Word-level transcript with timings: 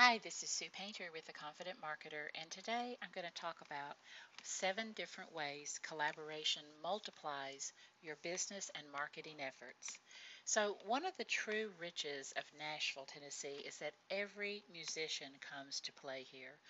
Hi, 0.00 0.18
this 0.18 0.44
is 0.44 0.50
Sue 0.50 0.70
Painter 0.72 1.10
with 1.12 1.24
The 1.24 1.32
Confident 1.32 1.76
Marketer, 1.80 2.28
and 2.40 2.48
today 2.52 2.96
I'm 3.02 3.08
going 3.12 3.26
to 3.26 3.34
talk 3.34 3.56
about 3.66 3.96
seven 4.44 4.92
different 4.92 5.34
ways 5.34 5.80
collaboration 5.82 6.62
multiplies 6.80 7.72
your 8.00 8.14
business 8.22 8.70
and 8.76 8.86
marketing 8.92 9.40
efforts. 9.40 9.98
So, 10.44 10.78
one 10.86 11.04
of 11.04 11.16
the 11.16 11.24
true 11.24 11.72
riches 11.80 12.32
of 12.36 12.44
Nashville, 12.56 13.06
Tennessee 13.06 13.60
is 13.66 13.78
that 13.78 13.94
every 14.08 14.62
musician 14.72 15.32
comes 15.40 15.80
to 15.80 15.92
play 15.92 16.22
here, 16.22 16.60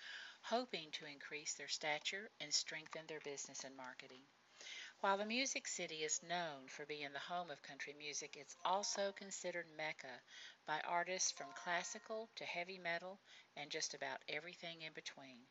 hoping 0.41 0.89
to 0.93 1.05
increase 1.05 1.53
their 1.53 1.67
stature 1.67 2.31
and 2.41 2.51
strengthen 2.51 3.05
their 3.05 3.21
business 3.23 3.63
and 3.63 3.77
marketing. 3.77 4.25
While 5.01 5.17
the 5.17 5.25
Music 5.25 5.65
City 5.65 6.03
is 6.03 6.21
known 6.23 6.67
for 6.67 6.85
being 6.85 7.13
the 7.13 7.19
home 7.19 7.49
of 7.49 7.61
country 7.61 7.93
music, 7.93 8.35
it's 8.35 8.57
also 8.65 9.13
considered 9.13 9.71
Mecca 9.77 10.21
by 10.65 10.81
artists 10.81 11.31
from 11.31 11.53
classical 11.53 12.29
to 12.35 12.43
heavy 12.43 12.77
metal 12.77 13.21
and 13.55 13.71
just 13.71 13.93
about 13.93 14.21
everything 14.27 14.81
in 14.81 14.91
between. 14.91 15.47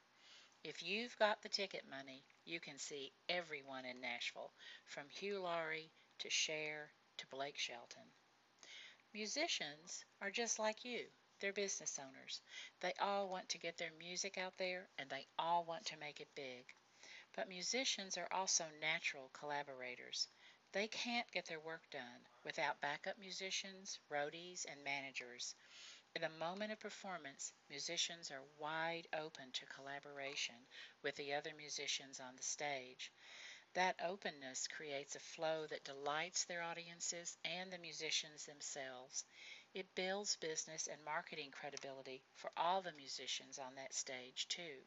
If 0.65 0.83
you've 0.83 1.17
got 1.17 1.41
the 1.41 1.49
ticket 1.49 1.89
money, 1.89 2.27
you 2.45 2.61
can 2.61 2.79
see 2.79 3.15
everyone 3.31 3.87
in 3.87 4.03
Nashville, 4.03 4.53
from 4.85 5.09
Hugh 5.09 5.41
Laurie 5.41 5.93
to 6.19 6.29
Cher 6.29 6.93
to 7.17 7.27
Blake 7.29 7.57
Shelton. 7.57 8.13
Musicians 9.15 10.05
are 10.21 10.31
just 10.31 10.59
like 10.59 10.85
you. 10.85 11.07
They're 11.41 11.55
business 11.55 11.99
owners. 11.99 12.43
They 12.81 12.93
all 13.01 13.31
want 13.31 13.49
to 13.49 13.59
get 13.59 13.79
their 13.79 13.93
music 13.99 14.37
out 14.37 14.59
there 14.59 14.91
and 14.99 15.09
they 15.09 15.27
all 15.39 15.65
want 15.65 15.87
to 15.87 15.97
make 15.97 16.21
it 16.21 16.29
big. 16.35 16.75
But 17.39 17.49
musicians 17.49 18.19
are 18.19 18.27
also 18.33 18.67
natural 18.81 19.29
collaborators. 19.33 20.27
They 20.73 20.89
can't 20.89 21.31
get 21.31 21.47
their 21.47 21.61
work 21.61 21.89
done 21.89 22.27
without 22.43 22.81
backup 22.81 23.17
musicians, 23.17 24.01
roadies, 24.11 24.67
and 24.69 24.83
managers. 24.83 25.55
In 26.17 26.23
the 26.23 26.31
moment 26.31 26.73
of 26.73 26.81
performance, 26.81 27.53
musicians 27.71 28.33
are 28.33 28.43
wide 28.59 29.07
open 29.13 29.53
to 29.53 29.67
collaboration 29.67 30.67
with 31.03 31.15
the 31.15 31.33
other 31.33 31.55
musicians 31.55 32.19
on 32.19 32.35
the 32.35 32.43
stage. 32.43 33.13
That 33.75 34.01
openness 34.03 34.67
creates 34.67 35.15
a 35.15 35.21
flow 35.21 35.69
that 35.69 35.85
delights 35.85 36.45
their 36.45 36.63
audiences 36.63 37.39
and 37.45 37.73
the 37.73 37.79
musicians 37.79 38.47
themselves. 38.47 39.25
It 39.75 39.95
builds 39.95 40.35
business 40.35 40.89
and 40.89 41.05
marketing 41.05 41.53
credibility 41.53 42.25
for 42.35 42.51
all 42.57 42.83
the 42.83 42.91
musicians 42.91 43.61
on 43.61 43.77
that 43.77 43.95
stage, 43.95 44.49
too. 44.49 44.83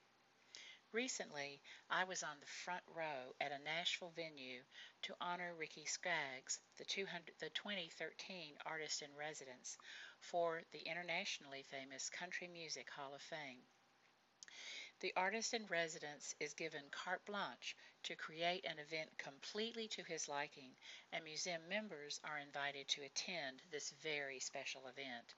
Recently, 0.94 1.61
I 1.89 2.03
was 2.03 2.22
on 2.22 2.38
the 2.42 2.45
front 2.66 2.84
row 2.94 3.34
at 3.39 3.53
a 3.53 3.59
Nashville 3.59 4.11
venue 4.14 4.61
to 5.03 5.16
honor 5.22 5.53
Ricky 5.56 5.86
Skaggs, 5.86 6.59
the, 6.75 6.83
the 7.39 7.50
2013 7.50 8.58
Artist 8.66 9.02
in 9.02 9.16
Residence, 9.16 9.78
for 10.20 10.64
the 10.73 10.80
internationally 10.80 11.64
famous 11.64 12.09
Country 12.09 12.50
Music 12.50 12.89
Hall 12.89 13.14
of 13.16 13.22
Fame. 13.22 13.61
The 15.00 15.14
artist 15.16 15.53
in 15.53 15.66
residence 15.67 16.36
is 16.42 16.53
given 16.53 16.83
carte 16.92 17.26
blanche 17.26 17.78
to 18.03 18.16
create 18.17 18.66
an 18.66 18.78
event 18.78 19.17
completely 19.17 19.88
to 19.88 20.03
his 20.03 20.28
liking, 20.28 20.76
and 21.14 21.23
museum 21.23 21.70
members 21.70 22.20
are 22.26 22.38
invited 22.38 22.89
to 22.89 23.03
attend 23.03 23.61
this 23.72 23.92
very 24.03 24.42
special 24.42 24.88
event. 24.88 25.36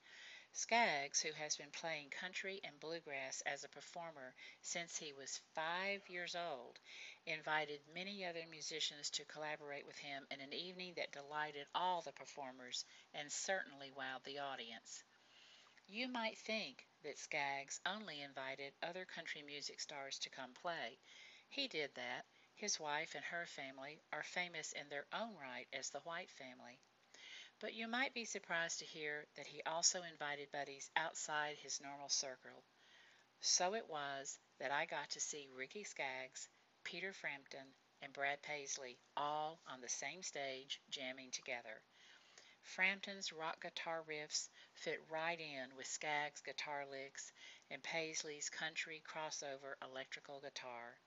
Skaggs, 0.55 1.19
who 1.21 1.31
has 1.33 1.57
been 1.57 1.71
playing 1.71 2.11
country 2.11 2.61
and 2.63 2.79
bluegrass 2.79 3.41
as 3.41 3.63
a 3.63 3.69
performer 3.69 4.35
since 4.61 4.95
he 4.97 5.11
was 5.11 5.41
five 5.55 6.07
years 6.07 6.35
old, 6.35 6.79
invited 7.25 7.81
many 7.87 8.23
other 8.23 8.45
musicians 8.45 9.09
to 9.09 9.25
collaborate 9.25 9.85
with 9.85 9.97
him 9.97 10.27
in 10.29 10.39
an 10.41 10.53
evening 10.53 10.93
that 10.93 11.11
delighted 11.11 11.67
all 11.73 12.03
the 12.03 12.11
performers 12.13 12.85
and 13.15 13.31
certainly 13.31 13.89
wowed 13.91 14.23
the 14.23 14.37
audience. 14.37 15.03
You 15.87 16.07
might 16.07 16.37
think 16.37 16.87
that 17.01 17.17
Skaggs 17.17 17.81
only 17.85 18.21
invited 18.21 18.75
other 18.83 19.05
country 19.05 19.41
music 19.41 19.81
stars 19.81 20.19
to 20.19 20.29
come 20.29 20.53
play. 20.53 20.99
He 21.49 21.67
did 21.67 21.95
that. 21.95 22.27
His 22.53 22.79
wife 22.79 23.15
and 23.15 23.25
her 23.25 23.47
family 23.47 24.03
are 24.11 24.23
famous 24.23 24.71
in 24.71 24.87
their 24.89 25.07
own 25.11 25.35
right 25.35 25.67
as 25.73 25.89
the 25.89 26.01
White 26.01 26.29
family. 26.29 26.79
But 27.63 27.75
you 27.75 27.87
might 27.87 28.13
be 28.13 28.25
surprised 28.25 28.79
to 28.79 28.85
hear 28.85 29.25
that 29.37 29.47
he 29.47 29.63
also 29.63 30.03
invited 30.03 30.51
buddies 30.51 30.91
outside 30.97 31.55
his 31.55 31.79
normal 31.79 32.09
circle. 32.09 32.61
So 33.39 33.73
it 33.73 33.87
was 33.87 34.37
that 34.59 34.73
I 34.73 34.85
got 34.85 35.11
to 35.11 35.21
see 35.21 35.47
Ricky 35.55 35.85
Skaggs, 35.85 36.49
Peter 36.83 37.13
Frampton, 37.13 37.73
and 38.01 38.11
Brad 38.11 38.41
Paisley 38.41 38.99
all 39.15 39.61
on 39.65 39.79
the 39.79 39.87
same 39.87 40.23
stage 40.23 40.81
jamming 40.89 41.31
together. 41.31 41.81
Frampton's 42.63 43.31
rock 43.31 43.61
guitar 43.61 44.03
riffs 44.09 44.49
fit 44.73 44.99
right 45.09 45.39
in 45.39 45.73
with 45.77 45.87
Skaggs' 45.87 46.41
guitar 46.41 46.85
licks 46.85 47.31
and 47.71 47.81
Paisley's 47.81 48.49
country 48.49 49.01
crossover 49.07 49.75
electrical 49.81 50.41
guitar. 50.41 50.97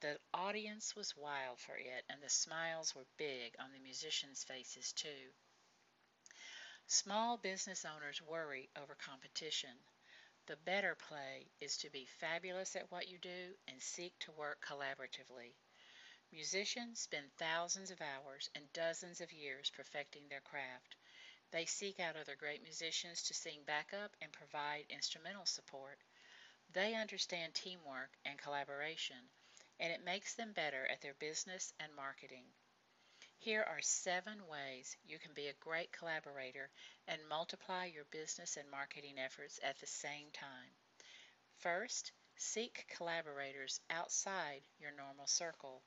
The 0.00 0.18
audience 0.32 0.96
was 0.96 1.16
wild 1.16 1.60
for 1.60 1.76
it, 1.76 2.04
and 2.08 2.20
the 2.20 2.28
smiles 2.28 2.96
were 2.96 3.06
big 3.16 3.54
on 3.60 3.70
the 3.70 3.78
musicians' 3.78 4.42
faces, 4.42 4.92
too. 4.92 5.30
Small 6.86 7.38
business 7.38 7.84
owners 7.84 8.20
worry 8.20 8.68
over 8.76 8.94
competition. 8.94 9.76
The 10.46 10.56
better 10.56 10.94
play 10.94 11.50
is 11.58 11.78
to 11.78 11.88
be 11.88 12.04
fabulous 12.04 12.76
at 12.76 12.90
what 12.90 13.08
you 13.08 13.18
do 13.18 13.56
and 13.66 13.82
seek 13.82 14.18
to 14.20 14.32
work 14.32 14.62
collaboratively. 14.64 15.54
Musicians 16.30 17.00
spend 17.00 17.32
thousands 17.36 17.90
of 17.90 18.02
hours 18.02 18.50
and 18.54 18.72
dozens 18.74 19.22
of 19.22 19.32
years 19.32 19.70
perfecting 19.70 20.28
their 20.28 20.42
craft. 20.42 20.96
They 21.50 21.64
seek 21.64 22.00
out 22.00 22.16
other 22.16 22.36
great 22.36 22.62
musicians 22.62 23.22
to 23.24 23.34
sing 23.34 23.64
backup 23.64 24.14
and 24.20 24.30
provide 24.32 24.84
instrumental 24.90 25.46
support. 25.46 25.98
They 26.70 26.94
understand 26.94 27.54
teamwork 27.54 28.10
and 28.26 28.38
collaboration, 28.38 29.30
and 29.80 29.92
it 29.92 30.04
makes 30.04 30.34
them 30.34 30.52
better 30.52 30.86
at 30.86 31.00
their 31.00 31.14
business 31.14 31.72
and 31.80 31.94
marketing. 31.94 32.44
Here 33.38 33.62
are 33.62 33.80
seven 33.82 34.46
ways 34.46 34.96
you 35.04 35.18
can 35.18 35.34
be 35.34 35.48
a 35.48 35.54
great 35.60 35.92
collaborator 35.92 36.70
and 37.06 37.28
multiply 37.28 37.84
your 37.84 38.06
business 38.10 38.56
and 38.56 38.70
marketing 38.70 39.18
efforts 39.18 39.60
at 39.62 39.78
the 39.78 39.86
same 39.86 40.30
time. 40.32 40.70
First, 41.58 42.12
seek 42.36 42.86
collaborators 42.88 43.80
outside 43.90 44.62
your 44.78 44.92
normal 44.92 45.26
circle. 45.26 45.82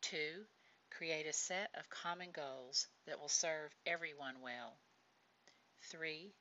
Two, 0.00 0.46
create 0.90 1.26
a 1.26 1.32
set 1.32 1.70
of 1.74 1.88
common 1.90 2.30
goals 2.30 2.86
that 3.06 3.18
will 3.18 3.28
serve 3.28 3.74
everyone 3.86 4.40
well. 4.40 4.78
Three, 5.82 6.34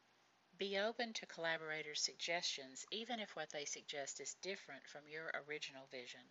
be 0.58 0.78
open 0.78 1.14
to 1.14 1.26
collaborators' 1.26 2.02
suggestions 2.02 2.86
even 2.92 3.20
if 3.20 3.36
what 3.36 3.50
they 3.50 3.66
suggest 3.66 4.22
is 4.22 4.36
different 4.36 4.88
from 4.88 5.08
your 5.08 5.32
original 5.48 5.88
vision. 5.88 6.22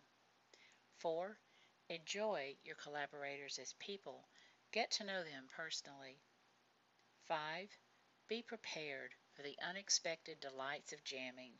Four, 0.97 1.37
Enjoy 1.93 2.55
your 2.63 2.75
collaborators 2.75 3.59
as 3.59 3.73
people. 3.73 4.27
Get 4.71 4.89
to 4.93 5.03
know 5.03 5.23
them 5.23 5.45
personally. 5.55 6.17
5. 7.27 7.69
Be 8.27 8.41
prepared 8.41 9.11
for 9.35 9.43
the 9.43 9.55
unexpected 9.69 10.39
delights 10.39 10.91
of 10.91 11.03
jamming. 11.03 11.51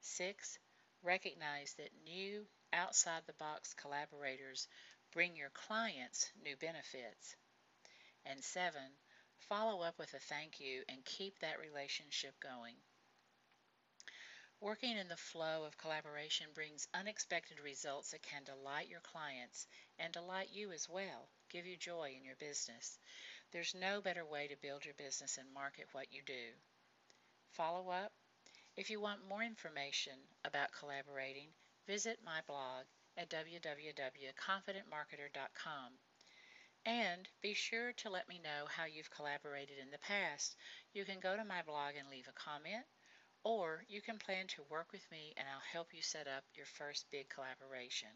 6. 0.00 0.58
Recognize 1.02 1.72
that 1.78 2.04
new, 2.04 2.46
outside 2.74 3.22
the 3.26 3.32
box 3.32 3.72
collaborators 3.72 4.68
bring 5.12 5.34
your 5.34 5.50
clients 5.50 6.30
new 6.44 6.56
benefits. 6.56 7.36
And 8.26 8.44
7. 8.44 8.82
Follow 9.48 9.80
up 9.80 9.98
with 9.98 10.12
a 10.12 10.18
thank 10.18 10.60
you 10.60 10.82
and 10.90 11.02
keep 11.06 11.38
that 11.38 11.58
relationship 11.58 12.34
going. 12.38 12.76
Working 14.60 14.96
in 14.96 15.08
the 15.08 15.18
flow 15.18 15.64
of 15.64 15.76
collaboration 15.76 16.46
brings 16.54 16.88
unexpected 16.94 17.60
results 17.60 18.12
that 18.12 18.22
can 18.22 18.42
delight 18.42 18.88
your 18.88 19.00
clients 19.00 19.66
and 19.98 20.14
delight 20.14 20.48
you 20.50 20.72
as 20.72 20.88
well, 20.88 21.28
give 21.50 21.66
you 21.66 21.76
joy 21.76 22.14
in 22.16 22.24
your 22.24 22.36
business. 22.36 22.98
There's 23.52 23.74
no 23.74 24.00
better 24.00 24.24
way 24.24 24.48
to 24.48 24.56
build 24.56 24.86
your 24.86 24.94
business 24.94 25.36
and 25.36 25.52
market 25.52 25.88
what 25.92 26.10
you 26.10 26.22
do. 26.22 26.54
Follow 27.50 27.90
up. 27.90 28.14
If 28.76 28.88
you 28.88 28.98
want 28.98 29.28
more 29.28 29.42
information 29.42 30.18
about 30.42 30.72
collaborating, 30.72 31.52
visit 31.86 32.24
my 32.24 32.40
blog 32.46 32.86
at 33.18 33.28
www.confidentmarketer.com. 33.28 35.98
And 36.86 37.28
be 37.42 37.52
sure 37.52 37.92
to 37.92 38.08
let 38.08 38.26
me 38.26 38.38
know 38.38 38.64
how 38.68 38.86
you've 38.86 39.10
collaborated 39.10 39.76
in 39.78 39.90
the 39.90 39.98
past. 39.98 40.56
You 40.94 41.04
can 41.04 41.20
go 41.20 41.36
to 41.36 41.44
my 41.44 41.60
blog 41.60 41.96
and 41.98 42.08
leave 42.08 42.28
a 42.28 42.32
comment 42.32 42.86
or 43.46 43.84
you 43.88 44.02
can 44.02 44.18
plan 44.18 44.44
to 44.48 44.66
work 44.68 44.90
with 44.90 45.06
me 45.12 45.32
and 45.36 45.46
I'll 45.46 45.72
help 45.72 45.94
you 45.94 46.02
set 46.02 46.26
up 46.26 46.42
your 46.56 46.66
first 46.66 47.06
big 47.12 47.28
collaboration. 47.28 48.08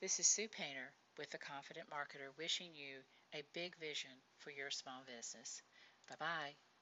This 0.00 0.18
is 0.18 0.26
Sue 0.26 0.48
Painter 0.48 0.94
with 1.18 1.28
The 1.28 1.36
Confident 1.36 1.90
Marketer 1.90 2.32
wishing 2.38 2.74
you 2.74 3.04
a 3.34 3.42
big 3.52 3.76
vision 3.76 4.16
for 4.38 4.50
your 4.50 4.70
small 4.70 5.02
business. 5.04 5.60
Bye 6.08 6.16
bye. 6.18 6.73